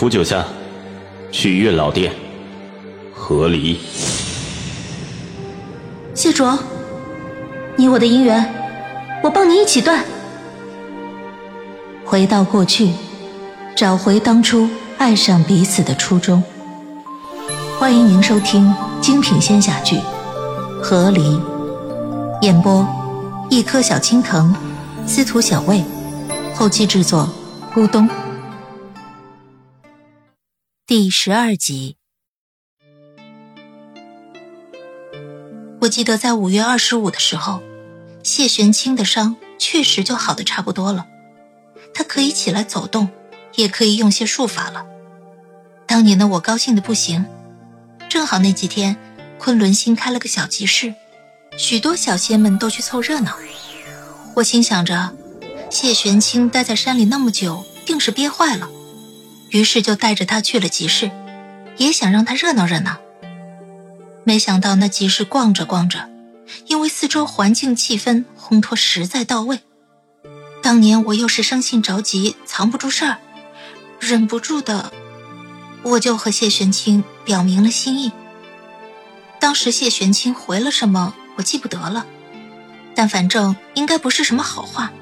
[0.00, 0.46] 扶九下，
[1.30, 2.10] 去月老殿。
[3.14, 3.78] 和离。
[6.14, 6.58] 谢卓，
[7.76, 8.50] 你我的姻缘，
[9.22, 10.02] 我帮你一起断。
[12.02, 12.88] 回到过去，
[13.76, 16.42] 找回当初爱上彼此的初衷。
[17.78, 19.96] 欢迎您收听精品仙侠剧
[20.82, 21.20] 《和离》，
[22.40, 22.88] 演播：
[23.50, 24.54] 一颗小青藤，
[25.06, 25.84] 司徒小魏，
[26.54, 27.28] 后期制作：
[27.74, 28.08] 咕咚。
[30.90, 31.94] 第十二集。
[35.82, 37.62] 我记得在五月二十五的时候，
[38.24, 41.06] 谢玄清的伤确实就好的差不多了，
[41.94, 43.08] 他可以起来走动，
[43.54, 44.84] 也可以用些术法了。
[45.86, 47.24] 当年的我高兴的不行，
[48.08, 48.96] 正好那几天
[49.38, 50.92] 昆仑新开了个小集市，
[51.56, 53.36] 许多小仙们都去凑热闹。
[54.34, 55.14] 我心想着，
[55.70, 58.68] 谢玄清待在山里那么久，定是憋坏了，
[59.50, 61.10] 于是就带着他去了集市，
[61.76, 62.98] 也想让他热闹热闹。
[64.24, 66.08] 没想到那集市逛着逛着，
[66.66, 69.60] 因为四周环境气氛烘托实在到位，
[70.62, 73.18] 当年我又是生性着急，藏不住事儿，
[73.98, 74.92] 忍不住的，
[75.82, 78.12] 我就和谢玄清表明了心意。
[79.40, 82.06] 当时谢玄清回了什么，我记不得了，
[82.94, 84.92] 但反正应该不是什么好话，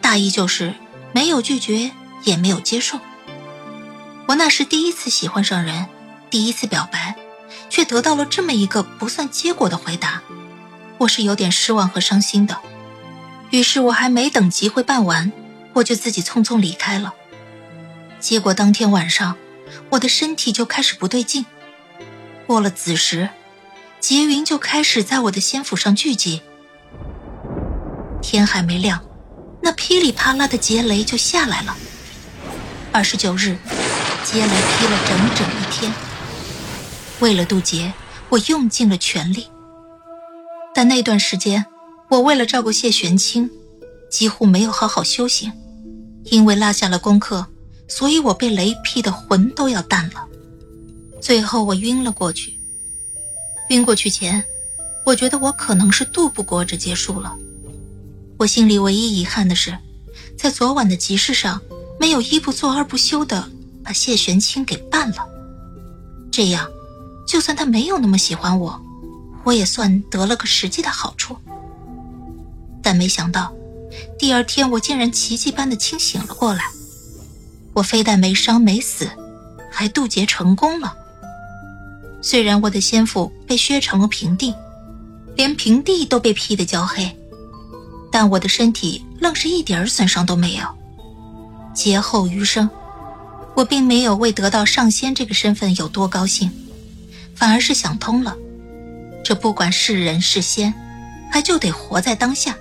[0.00, 0.74] 大意就是
[1.12, 1.92] 没有拒绝，
[2.24, 2.98] 也没有接受。
[4.30, 5.88] 我那是第一次喜欢上人，
[6.30, 7.16] 第一次表白。
[7.68, 10.22] 却得到了这么一个不算结果的回答，
[10.98, 12.56] 我是有点失望和伤心的。
[13.50, 15.32] 于是我还没等集会办完，
[15.72, 17.12] 我就自己匆匆离开了。
[18.20, 19.36] 结果当天晚上，
[19.90, 21.44] 我的身体就开始不对劲。
[22.46, 23.30] 过了子时，
[23.98, 26.42] 劫云就开始在我的仙府上聚集。
[28.22, 29.04] 天还没亮，
[29.60, 31.76] 那噼里啪啦的劫雷就下来了。
[32.92, 33.56] 二十九日，
[34.24, 35.92] 接雷劈了整整一天。
[37.20, 37.92] 为了渡劫，
[38.28, 39.46] 我用尽了全力。
[40.74, 41.66] 但那段时间，
[42.08, 43.50] 我为了照顾谢玄清，
[44.10, 45.52] 几乎没有好好修行。
[46.24, 47.46] 因为落下了功课，
[47.88, 50.26] 所以我被雷劈的魂都要淡了。
[51.20, 52.58] 最后我晕了过去。
[53.70, 54.44] 晕过去前，
[55.06, 57.36] 我觉得我可能是渡不过这劫数了。
[58.38, 59.76] 我心里唯一遗憾的是，
[60.38, 61.60] 在昨晚的集市上，
[61.98, 63.48] 没有一不做二不休的
[63.84, 65.28] 把谢玄清给办了。
[66.30, 66.68] 这样。
[67.26, 68.82] 就算他没有那么喜欢我，
[69.44, 71.36] 我也算得了个实际的好处。
[72.82, 73.52] 但没想到，
[74.18, 76.64] 第二天我竟然奇迹般的清醒了过来。
[77.72, 79.08] 我非但没伤没死，
[79.70, 80.92] 还渡劫成功了。
[82.20, 84.52] 虽然我的仙府被削成了平地，
[85.36, 87.16] 连平地都被劈得焦黑，
[88.10, 90.66] 但我的身体愣是一点损伤都没有。
[91.72, 92.68] 劫后余生，
[93.60, 96.50] 我并没有为得到上仙这个身份有多高兴。
[97.34, 98.34] 反而是想通了，
[99.22, 100.72] 这不管是人是仙，
[101.30, 102.56] 还就得活在当下。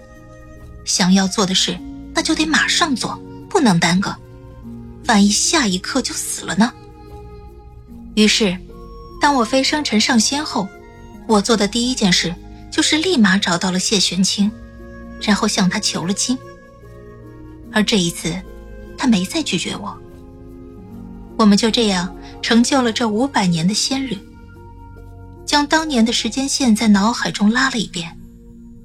[0.84, 1.78] 想要做的事，
[2.14, 3.18] 那就得马上做，
[3.50, 4.14] 不能耽搁。
[5.08, 6.74] 万一下一刻就死了呢？
[8.16, 8.58] 于是，
[9.22, 10.68] 当我飞升成上仙后，
[11.28, 12.36] 我做的第一件事
[12.70, 14.52] 就是立马找到了谢玄清，
[15.22, 16.38] 然后向他求了亲。
[17.72, 18.34] 而这一次，
[18.98, 19.98] 他没再拒绝我。
[21.40, 24.18] 我们就这样成就了这五百年的仙侣。
[25.46, 28.20] 将当年的时间线在脑海中拉了一遍，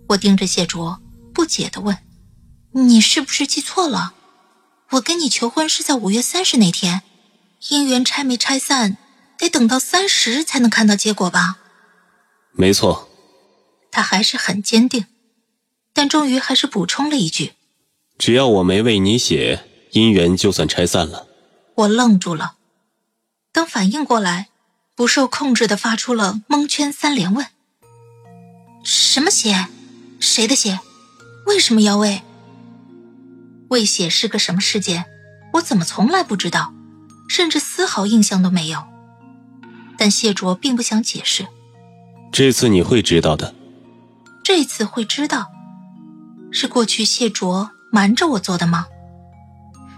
[0.09, 1.01] 我盯着谢卓，
[1.35, 1.99] 不解地问
[2.73, 4.15] ：“你是不是记错了？
[4.91, 7.03] 我跟你求婚是在五月三十那天，
[7.65, 8.97] 姻缘拆没拆散，
[9.37, 11.59] 得等到三十才能看到结果吧
[12.55, 13.09] ？”“没错。”
[13.91, 15.07] 他还是很坚定，
[15.93, 17.55] 但终于还是补充了一句
[18.17, 21.27] ：“只要我没为你写，姻缘就算拆散了。”
[21.75, 22.55] 我愣住了，
[23.53, 24.49] 等反应过来。
[24.97, 27.49] 不受控制的发出了蒙圈三连问
[28.85, 29.67] ：“什么血？
[30.21, 30.79] 谁的血？
[31.47, 32.23] 为什么要喂？
[33.71, 35.07] 喂血是个什么事件？
[35.55, 36.73] 我怎么从来不知道，
[37.29, 38.85] 甚至丝毫印象都没有。”
[39.99, 41.49] 但谢卓并不想解释。
[42.31, 43.53] 这次你会知道的。
[44.45, 45.51] 这次会知道，
[46.53, 48.87] 是过去谢卓瞒着我做的吗？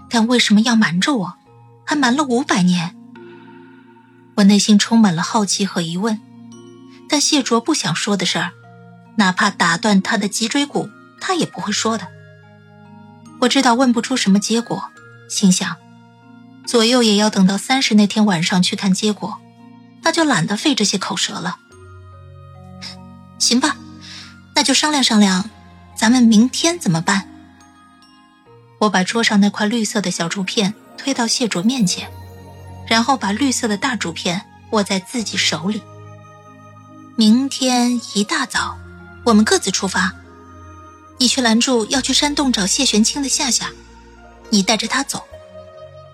[0.09, 1.36] 但为什么要瞒着我？
[1.87, 2.93] 还瞒了五百年？
[4.35, 6.19] 我内心充满了好奇和疑问，
[7.07, 8.51] 但谢卓不想说的事儿，
[9.15, 10.89] 哪怕打断他的脊椎骨，
[11.21, 12.09] 他也不会说的。
[13.39, 14.91] 我知道问不出什么结果，
[15.29, 15.77] 心想，
[16.65, 19.37] 左右也要等到三十那天晚上去看结果，
[20.01, 21.57] 那就懒得费这些口舌了。
[23.39, 23.77] 行吧，
[24.55, 25.49] 那就商量商量，
[25.95, 27.29] 咱们明天怎么办？
[28.81, 32.09] 我把桌上那块绿色的小竹片推到谢卓面前。
[32.87, 35.81] 然后把绿色的大竹片握在自己手里。
[37.17, 38.77] 明天一大早，
[39.25, 40.15] 我们各自出发。
[41.17, 43.71] 你去拦住要去山洞找谢玄清的夏夏，
[44.49, 45.23] 你带着他走，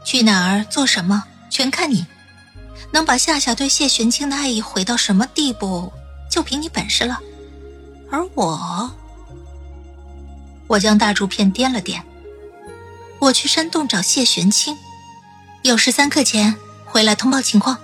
[0.04, 2.08] 去哪儿做什么全看你。
[2.92, 5.94] 能把夏夏对谢玄清的爱意毁到什么地步，
[6.32, 7.20] 就凭你本事了。
[8.10, 8.90] 而我，
[10.66, 12.02] 我将大竹片掂了掂。
[13.24, 14.78] 我去山洞找谢玄清，
[15.62, 17.80] 有事三刻前回来通报情况。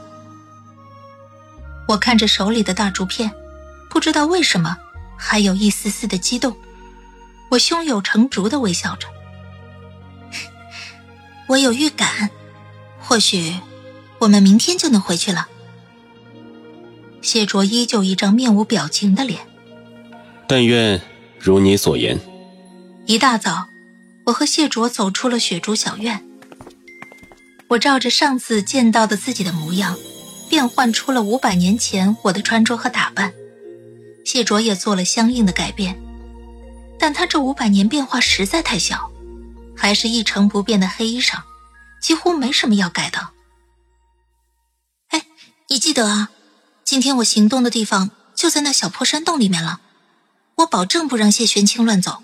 [1.87, 3.31] 我看着手里的大竹片，
[3.89, 4.77] 不知道为什么
[5.17, 6.57] 还有一丝丝的激动。
[7.49, 9.07] 我胸有成竹的微笑着，
[11.47, 12.29] 我有预感，
[12.99, 13.55] 或许
[14.19, 15.47] 我们明天就能回去了。
[17.21, 19.39] 谢卓依旧一张面无表情的脸。
[20.49, 21.01] 但愿
[21.39, 22.19] 如你所言。
[23.05, 23.68] 一大早，
[24.29, 26.23] 我和谢卓走出了雪竹小院。
[27.69, 29.97] 我照着上次见到的自己的模样。
[30.49, 33.31] 变换出了五百年前我的穿着和打扮，
[34.25, 36.01] 谢卓也做了相应的改变，
[36.97, 39.11] 但他这五百年变化实在太小，
[39.77, 41.43] 还是一成不变的黑衣裳，
[42.01, 43.29] 几乎没什么要改的。
[45.09, 45.27] 哎，
[45.67, 46.31] 你记得啊，
[46.83, 49.81] 今天我行动的地方就在那小破山洞里面了，
[50.55, 52.23] 我保证不让谢玄清乱走。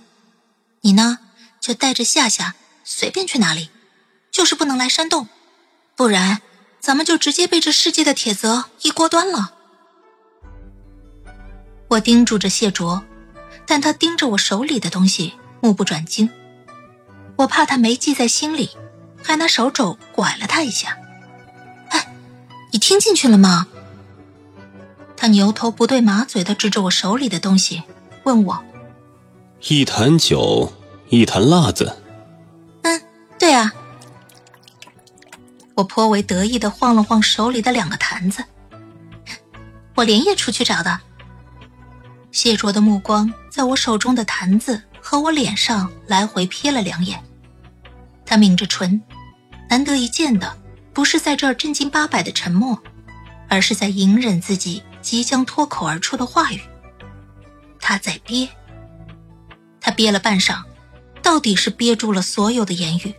[0.82, 1.20] 你呢，
[1.66, 2.54] 就带着夏夏
[2.84, 3.72] 随便去哪里，
[4.32, 5.28] 就是不能来山洞，
[5.96, 6.44] 不然。
[6.80, 9.56] 咱们就直接被这世界的铁则一锅端了。
[11.88, 13.04] 我叮嘱着谢卓，
[13.66, 16.30] 但他盯着我手里的东西，目不转睛。
[17.38, 18.70] 我怕他没记在心里，
[19.24, 21.00] 还拿手肘拐了他一下。
[21.90, 22.14] 哎，
[22.72, 23.66] 你听进去了吗？
[25.18, 27.82] 他牛头不对马嘴的指着我手里的东西，
[28.26, 28.64] 问我
[29.68, 30.72] ：“一坛酒，
[31.10, 31.96] 一坛辣子。”
[32.84, 33.02] 嗯，
[33.40, 33.74] 对啊。
[35.76, 38.44] 我颇为得意的晃了晃手里的两个坛子，
[39.96, 41.00] 我连夜出去找的。
[42.32, 47.22] 谢卓的目光在我手中的坛子和我脸上来回瞥了两眼，
[48.26, 49.02] 他抿着唇，
[49.70, 50.58] 难得一见的
[50.94, 52.82] 不是在这儿正经八百的沉默，
[53.50, 56.62] 而是在隐忍自己即将脱口而出的话语。
[57.82, 58.48] 他在憋，
[59.82, 60.64] 他憋了半晌，
[61.26, 63.12] 到底是憋住了所有的言语，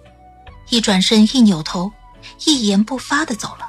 [0.69, 1.93] 一转身，一扭头。
[2.45, 3.69] 一言不发的走了。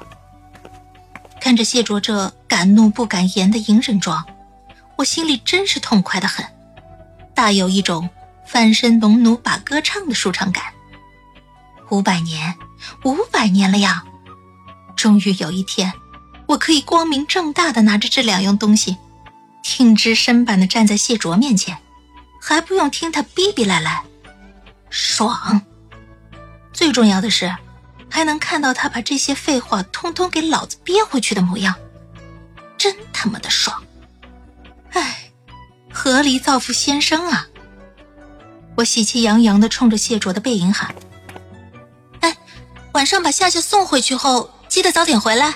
[1.40, 4.24] 看着谢卓这敢怒不敢言的隐忍状，
[4.96, 6.46] 我心里真是痛快的很，
[7.34, 8.08] 大有一种
[8.46, 10.64] 翻身农奴把歌唱的舒畅感。
[11.90, 12.54] 五百年，
[13.04, 14.04] 五百年了呀！
[14.96, 15.92] 终于有一天，
[16.46, 18.96] 我可以光明正大的拿着这两样东西，
[19.64, 21.76] 挺直身板的站在谢卓面前，
[22.40, 24.02] 还不用听他逼逼赖赖，
[24.90, 25.62] 爽！
[26.72, 27.54] 最重要的是。
[28.10, 31.74] 还能看到他把这些废话通通给老子憋回去的模样，
[32.78, 33.84] 真他妈的爽！
[34.92, 35.30] 哎，
[35.92, 37.46] 合理造福先生啊！
[38.76, 40.94] 我喜气洋洋的冲着谢卓的背影喊
[42.20, 42.34] ：“哎，
[42.92, 45.54] 晚上把夏夏送回去后，记得早点回来。”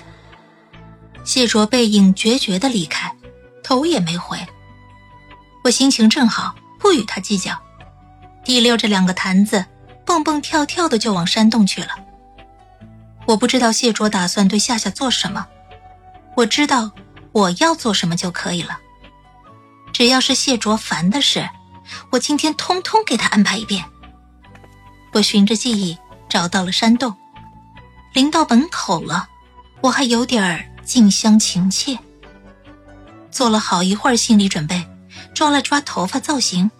[1.24, 3.16] 谢卓背影决绝的离开，
[3.64, 4.38] 头也没回。
[5.64, 7.58] 我心情正好，不与他计较，
[8.52, 9.64] 提溜着两个坛子，
[10.04, 11.88] 蹦蹦跳跳的就往山洞去了。
[13.24, 15.46] 我不知道谢卓打算对夏夏做什么，
[16.36, 16.90] 我知道
[17.32, 18.78] 我要做什么就可以了。
[19.94, 21.48] 只要是谢卓烦的事，
[22.10, 23.86] 我今天通通给他安排一遍。
[25.14, 25.96] 我循着记忆
[26.28, 27.16] 找到了山洞，
[28.12, 29.30] 临到门口了，
[29.80, 31.98] 我还有点儿近乡情怯。
[33.30, 34.86] 做了好一会儿心理准备，
[35.32, 36.70] 抓了抓头发造型，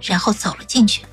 [0.00, 1.04] 然后走了进去。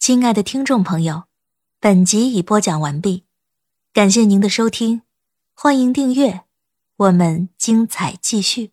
[0.00, 1.24] 亲爱的听众朋友，
[1.78, 3.24] 本集已播讲完毕，
[3.92, 5.02] 感谢您的收听，
[5.52, 6.44] 欢迎订阅，
[6.96, 8.70] 我们精彩继续。